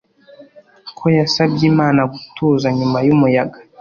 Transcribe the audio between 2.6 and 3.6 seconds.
nyuma yumuyaga